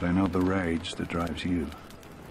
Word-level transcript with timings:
But 0.00 0.08
I 0.08 0.12
know 0.12 0.26
the 0.28 0.40
rage 0.40 0.94
that 0.94 1.08
drives 1.08 1.44
you. 1.44 1.66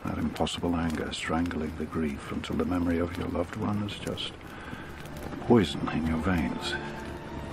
That 0.04 0.18
impossible 0.18 0.76
anger 0.76 1.14
strangling 1.14 1.72
the 1.78 1.86
grief 1.86 2.32
until 2.32 2.56
the 2.56 2.66
memory 2.66 2.98
of 2.98 3.16
your 3.16 3.28
loved 3.28 3.58
one 3.58 3.84
is 3.84 3.94
just 4.00 4.32
poison 5.42 5.88
in 5.90 6.08
your 6.08 6.18
veins. 6.18 6.74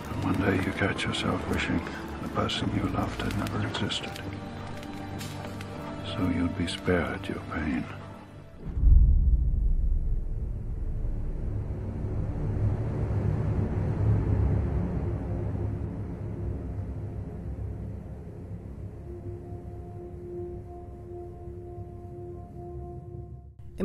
And 0.09 0.25
one 0.25 0.41
day 0.41 0.65
you 0.65 0.73
catch 0.73 1.05
yourself 1.05 1.47
wishing 1.51 1.83
the 2.23 2.29
person 2.31 2.73
you 2.75 2.89
loved 2.91 3.21
had 3.21 3.37
never 3.39 3.67
existed. 3.67 4.13
So 6.07 6.33
you'd 6.35 6.57
be 6.57 6.67
spared 6.67 7.29
your 7.29 7.43
pain. 7.53 7.85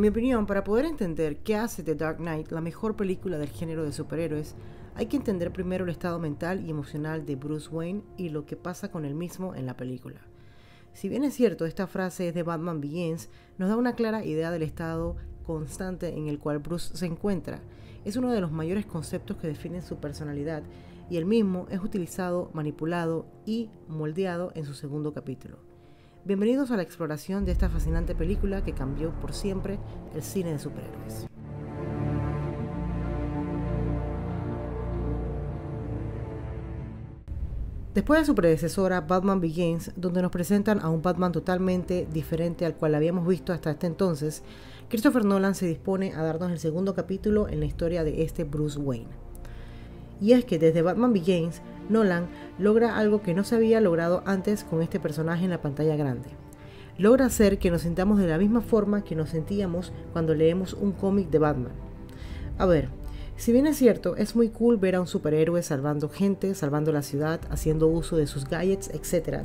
En 0.02 0.04
mi 0.04 0.10
opinión, 0.10 0.48
para 0.48 0.64
poder 0.64 0.86
entender 0.86 1.44
qué 1.44 1.56
hace 1.56 1.84
The 1.84 1.94
Dark 1.94 2.18
Knight 2.18 2.50
la 2.50 2.60
mejor 2.60 2.96
película 2.96 3.38
del 3.38 3.50
género 3.50 3.84
de 3.84 3.92
superhéroes, 3.92 4.56
hay 4.96 5.06
que 5.06 5.16
entender 5.16 5.54
primero 5.54 5.84
el 5.84 5.92
estado 5.92 6.18
mental 6.18 6.66
y 6.66 6.72
emocional 6.72 7.24
de 7.24 7.36
Bruce 7.36 7.70
Wayne 7.70 8.02
y 8.18 8.30
lo 8.30 8.48
que 8.48 8.56
pasa 8.56 8.90
con 8.90 9.06
él 9.06 9.14
mismo 9.14 9.54
en 9.54 9.68
la 9.68 9.78
película. 9.78 10.20
Si 10.92 11.08
bien 11.08 11.24
es 11.24 11.36
cierto, 11.36 11.68
esta 11.68 11.86
frase 11.86 12.30
es 12.30 12.34
de 12.34 12.42
Batman 12.42 12.82
Begins, 12.82 13.30
nos 13.60 13.70
da 13.70 13.76
una 13.76 13.94
clara 13.94 14.26
idea 14.26 14.50
del 14.50 14.64
estado 14.64 15.18
constante 15.46 16.18
en 16.18 16.28
el 16.28 16.40
cual 16.40 16.58
Bruce 16.58 16.98
se 16.98 17.06
encuentra. 17.06 17.62
Es 18.04 18.16
uno 18.16 18.32
de 18.32 18.42
los 18.42 18.52
mayores 18.52 18.88
conceptos 18.88 19.38
que 19.38 19.46
definen 19.46 19.84
su 19.84 19.98
personalidad 19.98 20.64
y 21.12 21.18
el 21.18 21.28
mismo 21.28 21.68
es 21.70 21.80
utilizado, 21.80 22.50
manipulado 22.56 23.28
y 23.46 23.70
moldeado 23.88 24.52
en 24.56 24.66
su 24.66 24.74
segundo 24.74 25.14
capítulo. 25.14 25.71
Bienvenidos 26.24 26.70
a 26.70 26.78
la 26.78 26.84
exploración 26.84 27.46
de 27.46 27.52
esta 27.52 27.68
fascinante 27.68 28.14
película 28.14 28.64
que 28.64 28.74
cambió 28.74 29.12
por 29.22 29.34
siempre 29.34 29.80
el 30.14 30.22
cine 30.22 30.52
de 30.52 30.60
superhéroes. 30.60 31.26
Después 37.96 38.20
de 38.20 38.26
su 38.28 38.36
predecesora 38.36 39.02
Batman 39.02 39.42
Begins, 39.42 39.94
donde 39.96 40.22
nos 40.22 40.30
presentan 40.30 40.80
a 40.82 40.90
un 40.90 41.02
Batman 41.02 41.32
totalmente 41.32 42.08
diferente 42.14 42.68
al 42.68 42.76
cual 42.76 42.94
habíamos 42.94 43.28
visto 43.28 43.52
hasta 43.52 43.72
este 43.72 43.88
entonces, 43.88 44.44
Christopher 44.90 45.26
Nolan 45.26 45.56
se 45.56 45.66
dispone 45.66 46.14
a 46.14 46.22
darnos 46.22 46.52
el 46.52 46.60
segundo 46.60 46.94
capítulo 46.94 47.50
en 47.50 47.60
la 47.60 47.66
historia 47.66 48.04
de 48.04 48.22
este 48.22 48.44
Bruce 48.44 48.78
Wayne. 48.78 49.31
Y 50.22 50.34
es 50.34 50.46
que 50.46 50.60
desde 50.60 50.84
Batman 50.84 51.12
Begins 51.12 51.62
Nolan 51.90 52.28
logra 52.58 52.98
algo 52.98 53.22
que 53.22 53.34
no 53.34 53.44
se 53.44 53.56
había 53.56 53.82
logrado 53.82 54.24
antes 54.26 54.64
con 54.64 54.82
este 54.82 55.00
personaje 55.00 55.44
en 55.44 55.50
la 55.50 55.62
pantalla 55.62 55.98
grande. 55.98 56.30
Logra 56.98 57.26
hacer 57.26 57.58
que 57.58 57.72
nos 57.72 57.82
sintamos 57.82 58.20
de 58.20 58.28
la 58.28 58.38
misma 58.38 58.62
forma 58.62 59.04
que 59.04 59.16
nos 59.16 59.30
sentíamos 59.30 59.92
cuando 60.14 60.36
leemos 60.36 60.74
un 60.74 60.92
cómic 60.92 61.30
de 61.30 61.40
Batman. 61.40 61.74
A 62.60 62.66
ver, 62.68 62.90
si 63.38 63.52
bien 63.52 63.66
es 63.66 63.78
cierto, 63.78 64.16
es 64.18 64.36
muy 64.36 64.50
cool 64.50 64.78
ver 64.78 64.96
a 64.96 65.02
un 65.02 65.08
superhéroe 65.08 65.64
salvando 65.64 66.10
gente, 66.10 66.54
salvando 66.54 66.92
la 66.92 67.02
ciudad, 67.02 67.40
haciendo 67.50 67.88
uso 67.88 68.16
de 68.18 68.28
sus 68.28 68.48
gadgets, 68.48 68.92
etc. 68.94 69.40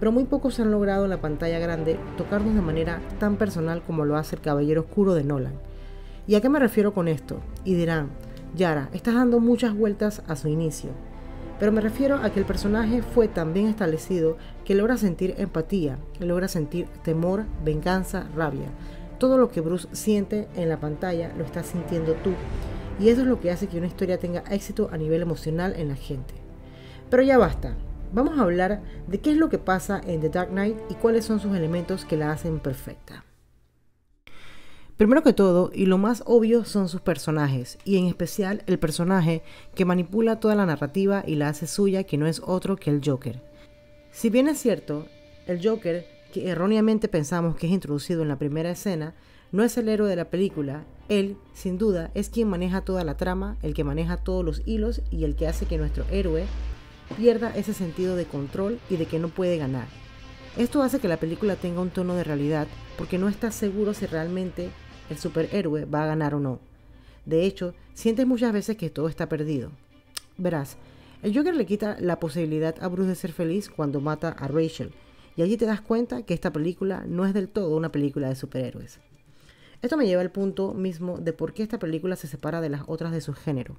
Pero 0.00 0.10
muy 0.10 0.24
pocos 0.24 0.58
han 0.58 0.72
logrado 0.72 1.04
en 1.04 1.10
la 1.10 1.20
pantalla 1.20 1.60
grande 1.60 2.00
tocarnos 2.16 2.56
de 2.56 2.62
manera 2.62 3.00
tan 3.20 3.36
personal 3.36 3.82
como 3.84 4.04
lo 4.04 4.16
hace 4.16 4.34
el 4.34 4.42
Caballero 4.42 4.80
Oscuro 4.80 5.14
de 5.14 5.22
Nolan. 5.22 5.54
¿Y 6.26 6.34
a 6.34 6.40
qué 6.40 6.48
me 6.48 6.58
refiero 6.58 6.92
con 6.92 7.06
esto? 7.06 7.38
Y 7.64 7.74
dirán, 7.74 8.10
Yara, 8.58 8.90
estás 8.92 9.14
dando 9.14 9.38
muchas 9.38 9.72
vueltas 9.72 10.20
a 10.26 10.34
su 10.34 10.48
inicio. 10.48 10.90
Pero 11.60 11.70
me 11.70 11.80
refiero 11.80 12.16
a 12.16 12.30
que 12.30 12.40
el 12.40 12.44
personaje 12.44 13.02
fue 13.02 13.28
tan 13.28 13.54
bien 13.54 13.68
establecido 13.68 14.36
que 14.64 14.74
logra 14.74 14.96
sentir 14.96 15.36
empatía, 15.38 15.96
logra 16.18 16.48
sentir 16.48 16.88
temor, 17.04 17.44
venganza, 17.64 18.26
rabia. 18.34 18.66
Todo 19.18 19.38
lo 19.38 19.48
que 19.48 19.60
Bruce 19.60 19.86
siente 19.92 20.48
en 20.56 20.68
la 20.68 20.80
pantalla 20.80 21.32
lo 21.38 21.44
estás 21.44 21.66
sintiendo 21.66 22.14
tú. 22.14 22.32
Y 22.98 23.10
eso 23.10 23.20
es 23.20 23.28
lo 23.28 23.38
que 23.40 23.52
hace 23.52 23.68
que 23.68 23.78
una 23.78 23.86
historia 23.86 24.18
tenga 24.18 24.42
éxito 24.50 24.88
a 24.90 24.96
nivel 24.96 25.22
emocional 25.22 25.74
en 25.76 25.86
la 25.86 25.94
gente. 25.94 26.34
Pero 27.10 27.22
ya 27.22 27.38
basta. 27.38 27.76
Vamos 28.12 28.40
a 28.40 28.42
hablar 28.42 28.82
de 29.06 29.20
qué 29.20 29.30
es 29.30 29.36
lo 29.36 29.48
que 29.48 29.58
pasa 29.58 30.00
en 30.04 30.20
The 30.20 30.30
Dark 30.30 30.50
Knight 30.50 30.76
y 30.90 30.94
cuáles 30.94 31.24
son 31.24 31.38
sus 31.38 31.56
elementos 31.56 32.04
que 32.04 32.16
la 32.16 32.32
hacen 32.32 32.58
perfecta. 32.58 33.24
Primero 34.98 35.22
que 35.22 35.32
todo, 35.32 35.70
y 35.72 35.86
lo 35.86 35.96
más 35.96 36.24
obvio 36.26 36.64
son 36.64 36.88
sus 36.88 37.00
personajes, 37.00 37.78
y 37.84 37.98
en 37.98 38.06
especial 38.06 38.64
el 38.66 38.80
personaje 38.80 39.44
que 39.76 39.84
manipula 39.84 40.40
toda 40.40 40.56
la 40.56 40.66
narrativa 40.66 41.22
y 41.24 41.36
la 41.36 41.50
hace 41.50 41.68
suya, 41.68 42.02
que 42.02 42.18
no 42.18 42.26
es 42.26 42.42
otro 42.44 42.74
que 42.74 42.90
el 42.90 43.00
Joker. 43.04 43.40
Si 44.10 44.28
bien 44.28 44.48
es 44.48 44.58
cierto, 44.58 45.06
el 45.46 45.64
Joker, 45.64 46.04
que 46.32 46.48
erróneamente 46.48 47.06
pensamos 47.06 47.54
que 47.54 47.68
es 47.68 47.72
introducido 47.72 48.22
en 48.22 48.28
la 48.28 48.40
primera 48.40 48.72
escena, 48.72 49.14
no 49.52 49.62
es 49.62 49.78
el 49.78 49.88
héroe 49.88 50.10
de 50.10 50.16
la 50.16 50.30
película, 50.30 50.84
él, 51.08 51.36
sin 51.54 51.78
duda, 51.78 52.10
es 52.14 52.28
quien 52.28 52.48
maneja 52.48 52.80
toda 52.80 53.04
la 53.04 53.16
trama, 53.16 53.56
el 53.62 53.74
que 53.74 53.84
maneja 53.84 54.16
todos 54.16 54.44
los 54.44 54.62
hilos 54.66 55.02
y 55.12 55.22
el 55.22 55.36
que 55.36 55.46
hace 55.46 55.66
que 55.66 55.78
nuestro 55.78 56.06
héroe 56.10 56.44
pierda 57.16 57.56
ese 57.56 57.72
sentido 57.72 58.16
de 58.16 58.24
control 58.24 58.80
y 58.90 58.96
de 58.96 59.06
que 59.06 59.20
no 59.20 59.28
puede 59.28 59.58
ganar. 59.58 59.86
Esto 60.56 60.82
hace 60.82 60.98
que 60.98 61.06
la 61.06 61.18
película 61.18 61.54
tenga 61.54 61.82
un 61.82 61.90
tono 61.90 62.16
de 62.16 62.24
realidad 62.24 62.66
porque 62.96 63.16
no 63.16 63.28
estás 63.28 63.54
seguro 63.54 63.94
si 63.94 64.06
realmente 64.06 64.70
el 65.10 65.18
superhéroe 65.18 65.84
va 65.84 66.04
a 66.04 66.06
ganar 66.08 66.34
o 66.34 66.40
no. 66.40 66.60
De 67.26 67.44
hecho, 67.44 67.74
sientes 67.94 68.26
muchas 68.26 68.52
veces 68.52 68.76
que 68.76 68.90
todo 68.90 69.08
está 69.08 69.28
perdido. 69.28 69.70
Verás, 70.36 70.76
el 71.22 71.36
Joker 71.36 71.54
le 71.54 71.66
quita 71.66 71.96
la 72.00 72.20
posibilidad 72.20 72.74
a 72.80 72.88
Bruce 72.88 73.08
de 73.08 73.14
ser 73.16 73.32
feliz 73.32 73.68
cuando 73.68 74.00
mata 74.00 74.28
a 74.28 74.48
Rachel, 74.48 74.92
y 75.36 75.42
allí 75.42 75.56
te 75.56 75.66
das 75.66 75.80
cuenta 75.80 76.22
que 76.22 76.34
esta 76.34 76.52
película 76.52 77.04
no 77.06 77.26
es 77.26 77.34
del 77.34 77.48
todo 77.48 77.76
una 77.76 77.92
película 77.92 78.28
de 78.28 78.36
superhéroes. 78.36 79.00
Esto 79.82 79.96
me 79.96 80.06
lleva 80.06 80.22
al 80.22 80.32
punto 80.32 80.74
mismo 80.74 81.18
de 81.18 81.32
por 81.32 81.52
qué 81.52 81.62
esta 81.62 81.78
película 81.78 82.16
se 82.16 82.26
separa 82.26 82.60
de 82.60 82.68
las 82.68 82.82
otras 82.86 83.12
de 83.12 83.20
su 83.20 83.34
género. 83.34 83.76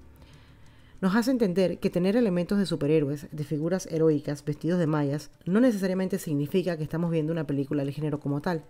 Nos 1.01 1.16
hace 1.16 1.31
entender 1.31 1.79
que 1.79 1.89
tener 1.89 2.16
elementos 2.16 2.57
de 2.57 2.66
superhéroes, 2.66 3.28
de 3.31 3.44
figuras 3.44 3.88
heroicas 3.88 4.44
vestidos 4.44 4.79
de 4.79 4.88
mayas, 4.88 5.31
no 5.45 5.59
necesariamente 5.59 6.19
significa 6.19 6.78
que 6.78 6.84
estamos 6.84 7.12
viendo 7.12 7.31
una 7.31 7.47
película 7.47 7.84
del 7.84 7.94
género 7.94 8.19
como 8.19 8.41
tal, 8.41 8.63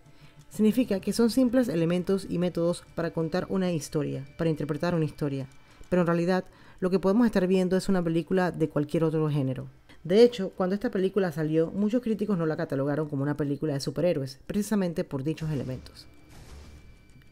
Significa 0.50 1.00
que 1.00 1.14
son 1.14 1.30
simples 1.30 1.70
elementos 1.70 2.26
y 2.30 2.38
métodos 2.38 2.84
para 2.96 3.12
contar 3.12 3.46
una 3.50 3.72
historia, 3.72 4.26
para 4.38 4.50
interpretar 4.50 4.96
una 4.96 5.06
historia. 5.06 5.48
Pero 5.90 6.02
en 6.02 6.08
realidad 6.08 6.46
lo 6.80 6.90
que 6.90 7.00
podemos 7.00 7.26
estar 7.26 7.46
viendo 7.48 7.78
es 7.78 7.90
una 7.90 8.04
película 8.04 8.52
de 8.52 8.70
cualquier 8.70 9.04
otro 9.04 9.30
género. 9.30 9.68
De 10.04 10.24
hecho, 10.24 10.52
cuando 10.56 10.76
esta 10.76 10.92
película 10.92 11.32
salió, 11.32 11.72
muchos 11.72 12.02
críticos 12.02 12.38
no 12.38 12.46
la 12.46 12.56
catalogaron 12.58 13.10
como 13.10 13.24
una 13.24 13.36
película 13.36 13.74
de 13.74 13.80
superhéroes, 13.80 14.40
precisamente 14.48 15.04
por 15.04 15.24
dichos 15.24 15.52
elementos. 15.52 16.08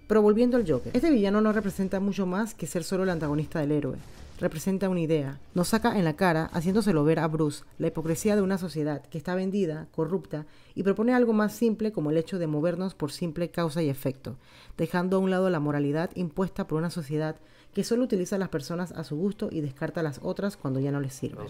Pero 0.07 0.21
volviendo 0.21 0.57
al 0.57 0.69
Joker, 0.69 0.95
este 0.95 1.11
villano 1.11 1.41
no 1.41 1.51
representa 1.51 1.99
mucho 1.99 2.25
más 2.25 2.53
que 2.53 2.65
ser 2.65 2.83
solo 2.83 3.03
el 3.03 3.09
antagonista 3.09 3.59
del 3.59 3.71
héroe 3.71 3.97
representa 4.39 4.89
una 4.89 4.99
idea. 4.99 5.39
Nos 5.53 5.69
saca 5.69 5.97
en 5.97 6.05
la 6.05 6.15
cara, 6.15 6.49
haciéndoselo 6.53 7.03
ver 7.03 7.19
a 7.19 7.27
Bruce, 7.27 7.63
la 7.77 7.87
hipocresía 7.87 8.35
de 8.35 8.41
una 8.41 8.57
sociedad 8.57 9.01
que 9.07 9.17
está 9.17 9.35
vendida, 9.35 9.87
corrupta, 9.91 10.45
y 10.75 10.83
propone 10.83 11.13
algo 11.13 11.33
más 11.33 11.53
simple 11.53 11.91
como 11.91 12.11
el 12.11 12.17
hecho 12.17 12.39
de 12.39 12.47
movernos 12.47 12.93
por 12.93 13.11
simple 13.11 13.49
causa 13.49 13.81
y 13.81 13.89
efecto, 13.89 14.37
dejando 14.77 15.17
a 15.17 15.19
un 15.19 15.31
lado 15.31 15.49
la 15.49 15.59
moralidad 15.59 16.11
impuesta 16.15 16.67
por 16.67 16.77
una 16.77 16.89
sociedad 16.89 17.35
que 17.73 17.83
solo 17.83 18.03
utiliza 18.03 18.37
a 18.37 18.39
las 18.39 18.49
personas 18.49 18.91
a 18.91 19.03
su 19.03 19.15
gusto 19.15 19.49
y 19.51 19.61
descarta 19.61 19.99
a 19.99 20.03
las 20.03 20.19
otras 20.23 20.57
cuando 20.57 20.79
ya 20.79 20.91
no 20.91 20.99
les 20.99 21.13
sirve. 21.13 21.43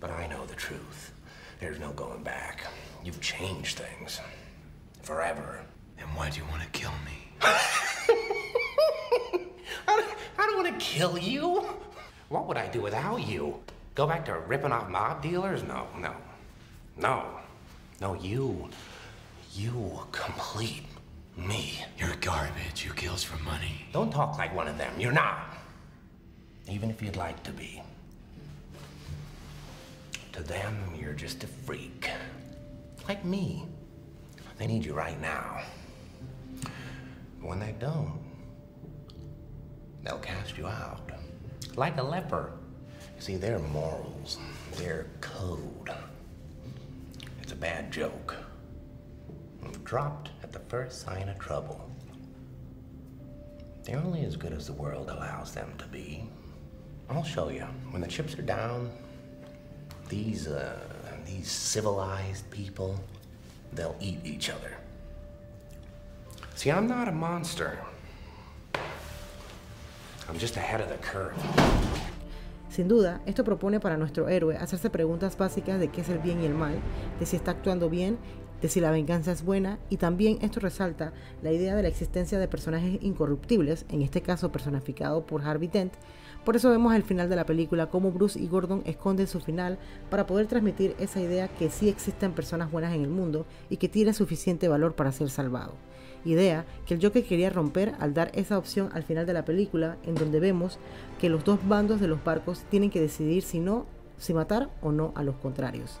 But 0.00 0.10
I 0.10 0.28
know 0.28 0.44
the 0.44 0.54
truth. 0.54 1.14
There's 1.60 1.80
no 1.80 1.94
going 1.94 2.22
back. 2.22 2.66
You've 3.04 3.20
changed 3.20 3.78
things. 3.78 4.20
Forever. 5.02 5.60
And 5.98 6.08
why 6.16 6.30
do 6.30 6.40
you 6.40 6.46
want 6.46 6.62
to 6.62 6.68
kill 6.68 6.92
me? 7.04 7.28
I 7.42 7.56
don't, 9.86 10.06
don't 10.36 10.64
want 10.64 10.80
to 10.80 10.84
kill 10.84 11.18
you. 11.18 11.68
What 12.30 12.46
would 12.46 12.56
I 12.56 12.68
do 12.68 12.80
without 12.80 13.26
you? 13.26 13.60
Go 13.94 14.06
back 14.06 14.24
to 14.24 14.38
ripping 14.38 14.72
off 14.72 14.88
mob 14.88 15.22
dealers? 15.22 15.62
No, 15.62 15.86
no. 15.98 16.14
No. 16.96 17.26
No, 18.00 18.14
you. 18.14 18.68
You 19.54 20.00
complete 20.10 20.84
me. 21.36 21.84
You're 21.98 22.16
garbage. 22.20 22.84
You 22.84 22.92
kills 22.92 23.22
for 23.22 23.42
money. 23.44 23.86
Don't 23.92 24.10
talk 24.10 24.38
like 24.38 24.54
one 24.54 24.66
of 24.68 24.78
them. 24.78 24.92
You're 24.98 25.12
not. 25.12 25.56
Even 26.68 26.90
if 26.90 27.02
you'd 27.02 27.16
like 27.16 27.42
to 27.42 27.52
be. 27.52 27.82
To 30.32 30.42
them, 30.42 30.94
you're 30.98 31.12
just 31.12 31.44
a 31.44 31.46
freak. 31.46 32.10
Like 33.08 33.24
me. 33.24 33.66
They 34.58 34.66
need 34.66 34.84
you 34.84 34.94
right 34.94 35.20
now 35.20 35.62
But 37.40 37.48
when 37.48 37.58
they 37.60 37.74
don't, 37.78 38.20
they'll 40.02 40.18
cast 40.18 40.56
you 40.56 40.66
out. 40.66 41.10
Like 41.76 41.98
a 41.98 42.02
leper. 42.02 42.52
See, 43.18 43.36
their 43.36 43.58
morals, 43.58 44.38
their 44.76 45.06
code. 45.20 45.90
It's 47.42 47.52
a 47.52 47.56
bad 47.56 47.92
joke. 47.92 48.36
Dropped 49.84 50.30
at 50.42 50.52
the 50.52 50.60
first 50.60 51.02
sign 51.02 51.28
of 51.28 51.38
trouble. 51.38 51.90
They're 53.84 53.98
only 53.98 54.24
as 54.24 54.36
good 54.36 54.52
as 54.52 54.66
the 54.66 54.72
world 54.72 55.10
allows 55.10 55.52
them 55.52 55.74
to 55.78 55.86
be. 55.86 56.24
I'll 57.10 57.22
show 57.24 57.50
you. 57.50 57.66
When 57.90 58.00
the 58.00 58.08
chips 58.08 58.38
are 58.38 58.42
down, 58.42 58.90
These, 60.08 60.48
uh, 60.48 60.78
these 61.24 61.50
civilized 61.50 62.50
people, 62.50 62.96
they'll 63.72 63.96
eat 64.00 64.18
each 64.24 64.50
other. 64.50 64.76
See, 66.54 66.70
I'm 66.70 66.86
not 66.86 67.08
a 67.08 67.12
monster. 67.12 67.78
I'm 70.28 70.38
just 70.38 70.56
ahead 70.56 70.80
of 70.80 70.88
the 70.88 70.96
curve. 70.98 71.34
Sin 72.70 72.88
duda, 72.88 73.20
esto 73.26 73.44
propone 73.44 73.78
para 73.78 73.96
nuestro 73.96 74.28
héroe 74.28 74.56
hacerse 74.56 74.90
preguntas 74.90 75.36
básicas 75.36 75.78
de 75.78 75.88
qué 75.88 76.00
es 76.00 76.08
el 76.08 76.18
bien 76.18 76.42
y 76.42 76.46
el 76.46 76.54
mal, 76.54 76.74
de 77.20 77.26
si 77.26 77.36
está 77.36 77.52
actuando 77.52 77.88
bien, 77.88 78.18
de 78.64 78.70
si 78.70 78.80
la 78.80 78.90
venganza 78.90 79.30
es 79.30 79.44
buena, 79.44 79.78
y 79.90 79.98
también 79.98 80.38
esto 80.40 80.58
resalta 80.58 81.12
la 81.42 81.52
idea 81.52 81.76
de 81.76 81.82
la 81.82 81.88
existencia 81.88 82.38
de 82.38 82.48
personajes 82.48 82.96
incorruptibles, 83.02 83.84
en 83.90 84.00
este 84.00 84.22
caso 84.22 84.50
personificado 84.50 85.26
por 85.26 85.42
Harvey 85.42 85.68
Dent. 85.68 85.92
Por 86.46 86.56
eso 86.56 86.70
vemos 86.70 86.94
al 86.94 87.02
final 87.02 87.28
de 87.28 87.36
la 87.36 87.44
película 87.44 87.90
cómo 87.90 88.10
Bruce 88.10 88.40
y 88.40 88.48
Gordon 88.48 88.80
esconden 88.86 89.26
su 89.26 89.40
final 89.40 89.76
para 90.08 90.24
poder 90.24 90.46
transmitir 90.46 90.96
esa 90.98 91.20
idea 91.20 91.48
que 91.48 91.68
sí 91.68 91.90
existen 91.90 92.32
personas 92.32 92.70
buenas 92.70 92.94
en 92.94 93.02
el 93.02 93.10
mundo 93.10 93.44
y 93.68 93.76
que 93.76 93.90
tienen 93.90 94.14
suficiente 94.14 94.66
valor 94.66 94.94
para 94.94 95.12
ser 95.12 95.28
salvado 95.28 95.74
idea 96.24 96.64
que 96.86 96.94
el 96.94 97.02
Joker 97.02 97.22
quería 97.22 97.50
romper 97.50 97.92
al 98.00 98.14
dar 98.14 98.30
esa 98.32 98.56
opción 98.56 98.88
al 98.94 99.02
final 99.02 99.26
de 99.26 99.34
la 99.34 99.44
película, 99.44 99.98
en 100.04 100.14
donde 100.14 100.40
vemos 100.40 100.78
que 101.20 101.28
los 101.28 101.44
dos 101.44 101.58
bandos 101.68 102.00
de 102.00 102.08
los 102.08 102.24
barcos 102.24 102.62
tienen 102.70 102.88
que 102.88 103.02
decidir 103.02 103.42
si 103.42 103.60
no, 103.60 103.84
si 104.16 104.32
matar 104.32 104.70
o 104.80 104.90
no 104.90 105.12
a 105.16 105.22
los 105.22 105.36
contrarios. 105.36 106.00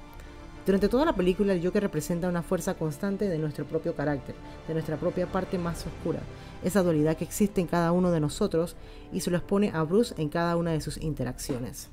Durante 0.66 0.88
toda 0.88 1.04
la 1.04 1.14
película 1.14 1.52
el 1.52 1.62
Joker 1.62 1.82
representa 1.82 2.28
una 2.28 2.42
fuerza 2.42 2.74
constante 2.74 3.28
de 3.28 3.38
nuestro 3.38 3.66
propio 3.66 3.94
carácter, 3.94 4.34
de 4.66 4.72
nuestra 4.72 4.96
propia 4.96 5.30
parte 5.30 5.58
más 5.58 5.86
oscura, 5.86 6.20
esa 6.62 6.82
dualidad 6.82 7.18
que 7.18 7.24
existe 7.24 7.60
en 7.60 7.66
cada 7.66 7.92
uno 7.92 8.10
de 8.10 8.20
nosotros 8.20 8.74
y 9.12 9.20
se 9.20 9.30
lo 9.30 9.36
expone 9.36 9.70
a 9.74 9.82
Bruce 9.82 10.14
en 10.16 10.30
cada 10.30 10.56
una 10.56 10.72
de 10.72 10.80
sus 10.80 10.96
interacciones. 11.02 11.90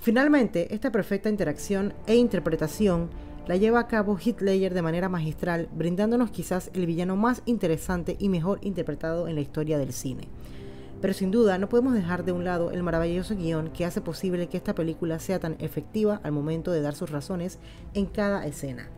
Finalmente, 0.00 0.72
esta 0.72 0.92
perfecta 0.92 1.28
interacción 1.28 1.94
e 2.06 2.14
interpretación 2.14 3.10
la 3.48 3.56
lleva 3.56 3.80
a 3.80 3.88
cabo 3.88 4.18
Ledger 4.40 4.72
de 4.72 4.82
manera 4.82 5.08
magistral, 5.08 5.68
brindándonos 5.72 6.30
quizás 6.30 6.70
el 6.74 6.86
villano 6.86 7.16
más 7.16 7.42
interesante 7.44 8.16
y 8.20 8.28
mejor 8.28 8.60
interpretado 8.62 9.26
en 9.26 9.34
la 9.34 9.40
historia 9.40 9.78
del 9.78 9.92
cine. 9.92 10.28
Pero 11.04 11.12
sin 11.12 11.30
duda 11.30 11.58
no 11.58 11.68
podemos 11.68 11.92
dejar 11.92 12.24
de 12.24 12.32
un 12.32 12.44
lado 12.44 12.70
el 12.70 12.82
maravilloso 12.82 13.36
guion 13.36 13.68
que 13.68 13.84
hace 13.84 14.00
posible 14.00 14.46
que 14.46 14.56
esta 14.56 14.74
película 14.74 15.18
sea 15.18 15.38
tan 15.38 15.54
efectiva 15.58 16.18
al 16.22 16.32
momento 16.32 16.72
de 16.72 16.80
dar 16.80 16.94
sus 16.94 17.10
razones 17.10 17.58
en 17.92 18.06
cada 18.06 18.46
escena. 18.46 18.88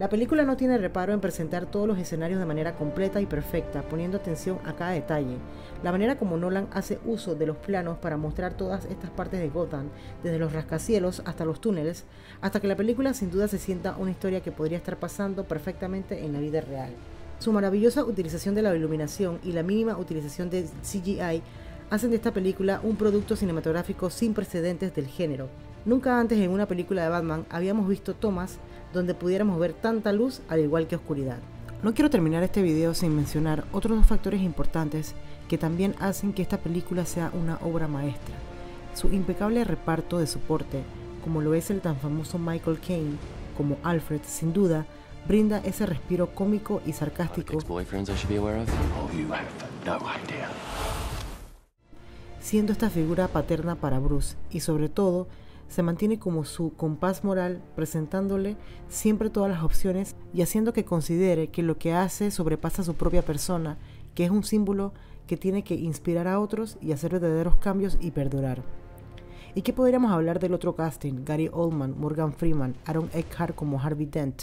La 0.00 0.08
película 0.08 0.42
no 0.42 0.56
tiene 0.56 0.76
reparo 0.76 1.12
en 1.12 1.20
presentar 1.20 1.66
todos 1.66 1.86
los 1.86 1.98
escenarios 1.98 2.40
de 2.40 2.46
manera 2.46 2.74
completa 2.74 3.20
y 3.20 3.26
perfecta, 3.26 3.82
poniendo 3.82 4.16
atención 4.16 4.58
a 4.64 4.74
cada 4.74 4.90
detalle. 4.90 5.36
La 5.84 5.92
manera 5.92 6.18
como 6.18 6.36
Nolan 6.36 6.66
hace 6.72 6.98
uso 7.04 7.36
de 7.36 7.46
los 7.46 7.58
planos 7.58 7.96
para 7.98 8.16
mostrar 8.16 8.54
todas 8.54 8.84
estas 8.86 9.10
partes 9.10 9.38
de 9.38 9.48
Gotham, 9.48 9.90
desde 10.24 10.40
los 10.40 10.52
rascacielos 10.52 11.22
hasta 11.26 11.44
los 11.44 11.60
túneles, 11.60 12.06
hasta 12.40 12.58
que 12.58 12.66
la 12.66 12.74
película 12.74 13.14
sin 13.14 13.30
duda 13.30 13.46
se 13.46 13.58
sienta 13.58 13.96
una 13.96 14.10
historia 14.10 14.40
que 14.40 14.50
podría 14.50 14.78
estar 14.78 14.96
pasando 14.96 15.44
perfectamente 15.44 16.24
en 16.24 16.32
la 16.32 16.40
vida 16.40 16.60
real. 16.60 16.90
Su 17.38 17.52
maravillosa 17.52 18.04
utilización 18.04 18.54
de 18.54 18.62
la 18.62 18.74
iluminación 18.74 19.38
y 19.44 19.52
la 19.52 19.62
mínima 19.62 19.98
utilización 19.98 20.48
de 20.48 20.66
CGI 20.82 21.42
hacen 21.90 22.10
de 22.10 22.16
esta 22.16 22.32
película 22.32 22.80
un 22.82 22.96
producto 22.96 23.36
cinematográfico 23.36 24.10
sin 24.10 24.34
precedentes 24.34 24.94
del 24.94 25.06
género. 25.06 25.48
Nunca 25.84 26.18
antes 26.18 26.38
en 26.38 26.50
una 26.50 26.66
película 26.66 27.04
de 27.04 27.10
Batman 27.10 27.46
habíamos 27.50 27.88
visto 27.88 28.14
tomas 28.14 28.58
donde 28.92 29.14
pudiéramos 29.14 29.60
ver 29.60 29.74
tanta 29.74 30.12
luz 30.12 30.40
al 30.48 30.60
igual 30.60 30.86
que 30.86 30.96
oscuridad. 30.96 31.38
No 31.82 31.92
quiero 31.92 32.10
terminar 32.10 32.42
este 32.42 32.62
video 32.62 32.94
sin 32.94 33.14
mencionar 33.14 33.64
otros 33.70 33.98
dos 33.98 34.06
factores 34.06 34.40
importantes 34.40 35.14
que 35.48 35.58
también 35.58 35.94
hacen 36.00 36.32
que 36.32 36.42
esta 36.42 36.58
película 36.58 37.04
sea 37.04 37.30
una 37.40 37.58
obra 37.62 37.86
maestra. 37.86 38.34
Su 38.94 39.08
impecable 39.08 39.62
reparto 39.62 40.18
de 40.18 40.26
soporte, 40.26 40.82
como 41.22 41.42
lo 41.42 41.54
es 41.54 41.70
el 41.70 41.82
tan 41.82 41.96
famoso 41.96 42.38
Michael 42.38 42.80
Caine 42.80 43.16
como 43.56 43.76
Alfred, 43.82 44.22
sin 44.26 44.52
duda, 44.52 44.86
brinda 45.26 45.58
ese 45.58 45.86
respiro 45.86 46.34
cómico 46.34 46.80
y 46.86 46.92
sarcástico. 46.92 47.58
Siendo 52.40 52.72
esta 52.72 52.90
figura 52.90 53.28
paterna 53.28 53.74
para 53.74 53.98
Bruce 53.98 54.36
y 54.50 54.60
sobre 54.60 54.88
todo 54.88 55.26
se 55.68 55.82
mantiene 55.82 56.18
como 56.18 56.44
su 56.44 56.74
compás 56.74 57.24
moral, 57.24 57.60
presentándole 57.74 58.56
siempre 58.88 59.30
todas 59.30 59.50
las 59.50 59.64
opciones 59.64 60.14
y 60.32 60.42
haciendo 60.42 60.72
que 60.72 60.84
considere 60.84 61.48
que 61.48 61.62
lo 61.62 61.76
que 61.76 61.92
hace 61.92 62.30
sobrepasa 62.30 62.84
su 62.84 62.94
propia 62.94 63.22
persona, 63.22 63.78
que 64.14 64.24
es 64.24 64.30
un 64.30 64.44
símbolo 64.44 64.92
que 65.26 65.36
tiene 65.36 65.64
que 65.64 65.74
inspirar 65.74 66.28
a 66.28 66.38
otros 66.38 66.78
y 66.80 66.92
hacer 66.92 67.10
verdaderos 67.12 67.56
cambios 67.56 67.98
y 68.00 68.12
perdurar. 68.12 68.62
¿Y 69.56 69.62
qué 69.62 69.72
podríamos 69.72 70.12
hablar 70.12 70.38
del 70.38 70.52
otro 70.52 70.76
casting? 70.76 71.24
Gary 71.24 71.48
Oldman, 71.50 71.98
Morgan 71.98 72.34
Freeman, 72.34 72.76
Aaron 72.84 73.08
Eckhart 73.14 73.54
como 73.54 73.80
Harvey 73.80 74.04
Dent, 74.04 74.42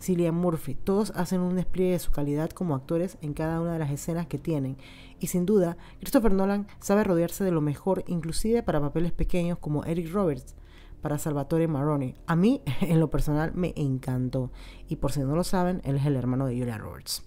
Cillian 0.00 0.34
Murphy, 0.34 0.74
todos 0.74 1.10
hacen 1.10 1.42
un 1.42 1.54
despliegue 1.54 1.92
de 1.92 1.98
su 1.98 2.10
calidad 2.10 2.48
como 2.48 2.74
actores 2.74 3.18
en 3.20 3.34
cada 3.34 3.60
una 3.60 3.74
de 3.74 3.78
las 3.78 3.90
escenas 3.90 4.26
que 4.26 4.38
tienen. 4.38 4.78
Y 5.20 5.26
sin 5.26 5.44
duda, 5.44 5.76
Christopher 6.00 6.32
Nolan 6.32 6.66
sabe 6.80 7.04
rodearse 7.04 7.44
de 7.44 7.50
lo 7.50 7.60
mejor, 7.60 8.04
inclusive 8.06 8.62
para 8.62 8.80
papeles 8.80 9.12
pequeños 9.12 9.58
como 9.58 9.84
Eric 9.84 10.10
Roberts, 10.10 10.54
para 11.02 11.18
Salvatore 11.18 11.68
Maroni. 11.68 12.14
A 12.26 12.34
mí, 12.34 12.62
en 12.80 13.00
lo 13.00 13.10
personal, 13.10 13.52
me 13.54 13.74
encantó. 13.76 14.50
Y 14.88 14.96
por 14.96 15.12
si 15.12 15.20
no 15.20 15.36
lo 15.36 15.44
saben, 15.44 15.82
él 15.84 15.96
es 15.96 16.06
el 16.06 16.16
hermano 16.16 16.46
de 16.46 16.58
Julia 16.58 16.78
Roberts. 16.78 17.22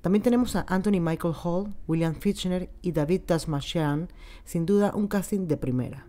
También 0.00 0.22
tenemos 0.22 0.56
a 0.56 0.64
Anthony 0.66 1.02
Michael 1.02 1.34
Hall, 1.44 1.74
William 1.86 2.14
Fitchner 2.14 2.70
y 2.80 2.92
David 2.92 3.24
Tasmashian, 3.26 4.08
sin 4.46 4.64
duda 4.64 4.92
un 4.94 5.06
casting 5.06 5.46
de 5.48 5.58
primera. 5.58 6.06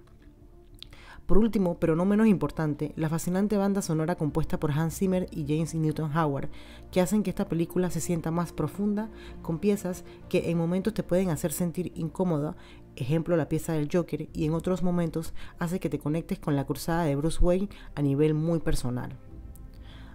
Por 1.25 1.37
último, 1.37 1.79
pero 1.79 1.95
no 1.95 2.03
menos 2.03 2.27
importante, 2.27 2.91
la 2.97 3.07
fascinante 3.07 3.55
banda 3.55 3.81
sonora 3.81 4.15
compuesta 4.15 4.59
por 4.59 4.71
Hans 4.71 4.97
Zimmer 4.97 5.27
y 5.31 5.45
James 5.47 5.73
Newton 5.73 6.15
Howard, 6.15 6.49
que 6.91 6.99
hacen 6.99 7.23
que 7.23 7.29
esta 7.29 7.47
película 7.47 7.89
se 7.89 8.01
sienta 8.01 8.29
más 8.29 8.51
profunda, 8.51 9.09
con 9.41 9.59
piezas 9.59 10.03
que 10.27 10.49
en 10.49 10.57
momentos 10.57 10.93
te 10.93 11.01
pueden 11.01 11.29
hacer 11.29 11.53
sentir 11.53 11.93
incómoda, 11.95 12.57
ejemplo 12.97 13.37
la 13.37 13.47
pieza 13.47 13.71
del 13.71 13.87
Joker, 13.91 14.27
y 14.33 14.45
en 14.45 14.53
otros 14.53 14.83
momentos 14.83 15.33
hace 15.59 15.79
que 15.79 15.89
te 15.89 15.97
conectes 15.97 16.39
con 16.39 16.57
la 16.57 16.65
cruzada 16.65 17.05
de 17.05 17.15
Bruce 17.15 17.39
Wayne 17.41 17.69
a 17.95 18.01
nivel 18.01 18.33
muy 18.33 18.59
personal. 18.59 19.17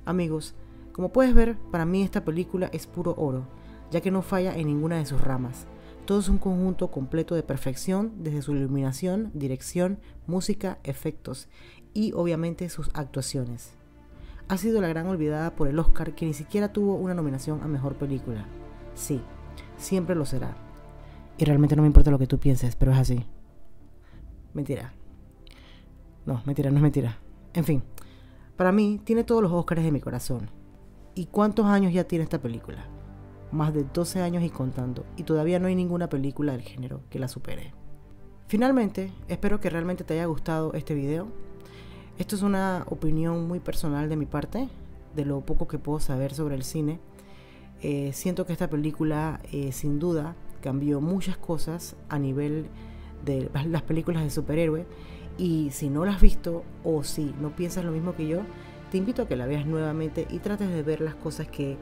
Amigos, 0.04 0.56
como 0.92 1.10
puedes 1.10 1.34
ver, 1.34 1.56
para 1.70 1.86
mí 1.86 2.02
esta 2.02 2.24
película 2.24 2.68
es 2.72 2.86
puro 2.86 3.14
oro, 3.16 3.46
ya 3.90 4.02
que 4.02 4.10
no 4.10 4.20
falla 4.20 4.54
en 4.54 4.66
ninguna 4.66 4.98
de 4.98 5.06
sus 5.06 5.22
ramas. 5.22 5.66
Todo 6.08 6.20
es 6.20 6.30
un 6.30 6.38
conjunto 6.38 6.90
completo 6.90 7.34
de 7.34 7.42
perfección 7.42 8.12
desde 8.24 8.40
su 8.40 8.52
iluminación, 8.52 9.30
dirección, 9.34 9.98
música, 10.26 10.78
efectos 10.82 11.50
y 11.92 12.12
obviamente 12.14 12.70
sus 12.70 12.88
actuaciones. 12.94 13.74
Ha 14.48 14.56
sido 14.56 14.80
la 14.80 14.88
gran 14.88 15.06
olvidada 15.06 15.54
por 15.54 15.68
el 15.68 15.78
Oscar 15.78 16.14
que 16.14 16.24
ni 16.24 16.32
siquiera 16.32 16.72
tuvo 16.72 16.94
una 16.94 17.12
nominación 17.12 17.62
a 17.62 17.68
Mejor 17.68 17.96
Película. 17.96 18.46
Sí, 18.94 19.20
siempre 19.76 20.14
lo 20.14 20.24
será. 20.24 20.56
Y 21.36 21.44
realmente 21.44 21.76
no 21.76 21.82
me 21.82 21.88
importa 21.88 22.10
lo 22.10 22.18
que 22.18 22.26
tú 22.26 22.38
pienses, 22.38 22.74
pero 22.74 22.92
es 22.92 22.98
así. 22.98 23.26
Mentira. 24.54 24.94
No, 26.24 26.40
mentira, 26.46 26.70
no 26.70 26.78
es 26.78 26.82
mentira. 26.82 27.18
En 27.52 27.64
fin, 27.64 27.82
para 28.56 28.72
mí 28.72 28.98
tiene 29.04 29.24
todos 29.24 29.42
los 29.42 29.52
Oscars 29.52 29.82
de 29.82 29.92
mi 29.92 30.00
corazón. 30.00 30.48
¿Y 31.14 31.26
cuántos 31.26 31.66
años 31.66 31.92
ya 31.92 32.04
tiene 32.04 32.22
esta 32.22 32.40
película? 32.40 32.86
Más 33.52 33.72
de 33.74 33.84
12 33.84 34.20
años 34.20 34.42
y 34.42 34.50
contando, 34.50 35.04
y 35.16 35.22
todavía 35.22 35.58
no 35.58 35.68
hay 35.68 35.74
ninguna 35.74 36.08
película 36.08 36.52
del 36.52 36.62
género 36.62 37.00
que 37.10 37.18
la 37.18 37.28
supere. 37.28 37.72
Finalmente, 38.46 39.12
espero 39.28 39.60
que 39.60 39.70
realmente 39.70 40.04
te 40.04 40.14
haya 40.14 40.26
gustado 40.26 40.72
este 40.72 40.94
video. 40.94 41.28
Esto 42.18 42.34
es 42.34 42.42
una 42.42 42.84
opinión 42.88 43.46
muy 43.46 43.60
personal 43.60 44.08
de 44.08 44.16
mi 44.16 44.26
parte, 44.26 44.68
de 45.14 45.24
lo 45.24 45.40
poco 45.42 45.68
que 45.68 45.78
puedo 45.78 46.00
saber 46.00 46.32
sobre 46.34 46.54
el 46.54 46.64
cine. 46.64 46.98
Eh, 47.82 48.10
siento 48.12 48.46
que 48.46 48.52
esta 48.52 48.68
película 48.68 49.40
eh, 49.52 49.72
sin 49.72 49.98
duda 49.98 50.34
cambió 50.62 51.00
muchas 51.00 51.36
cosas 51.36 51.94
a 52.08 52.18
nivel 52.18 52.66
de 53.24 53.50
las 53.66 53.82
películas 53.82 54.22
de 54.24 54.30
superhéroe 54.30 54.86
y 55.36 55.70
si 55.70 55.88
no 55.88 56.04
la 56.04 56.12
has 56.12 56.20
visto 56.20 56.64
o 56.84 57.04
si 57.04 57.34
no 57.40 57.54
piensas 57.54 57.84
lo 57.84 57.92
mismo 57.92 58.14
que 58.14 58.26
yo, 58.26 58.40
te 58.90 58.98
invito 58.98 59.22
a 59.22 59.28
que 59.28 59.36
la 59.36 59.46
veas 59.46 59.66
nuevamente 59.66 60.26
y 60.30 60.38
trates 60.38 60.68
de 60.68 60.82
ver 60.82 61.00
las 61.00 61.14
cosas 61.14 61.48
que 61.48 61.76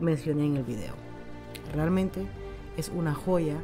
mencioné 0.00 0.46
en 0.46 0.56
el 0.56 0.64
video. 0.64 0.94
Realmente 1.72 2.26
es 2.76 2.90
una 2.94 3.14
joya 3.14 3.56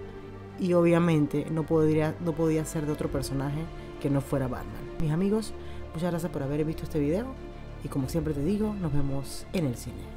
y 0.59 0.73
obviamente 0.73 1.47
no 1.50 1.64
podría, 1.64 2.14
no 2.25 2.33
podía 2.33 2.64
ser 2.64 2.87
de 2.87 2.93
otro 2.93 3.11
personaje 3.11 3.61
que 4.00 4.11
no 4.11 4.21
fuera 4.21 4.49
Batman. 4.49 4.83
Mis 5.00 5.11
amigos, 5.11 5.52
muchas 5.95 6.11
gracias 6.11 6.33
por 6.33 6.43
haber 6.43 6.64
visto 6.64 6.85
este 6.85 6.99
video 6.99 7.26
y 7.85 7.88
como 7.88 8.09
siempre 8.09 8.35
te 8.35 8.45
digo, 8.45 8.75
nos 8.75 8.93
vemos 8.93 9.47
en 9.52 9.66
el 9.66 9.76
cine. 9.76 10.16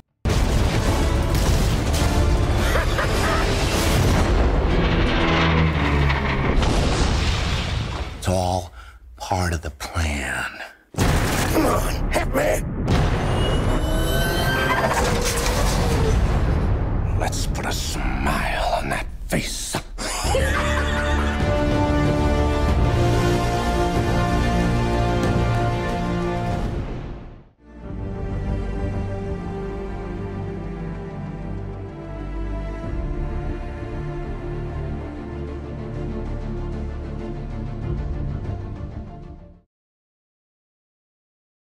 Part 9.29 9.53
of 9.53 9.61
the 9.61 9.69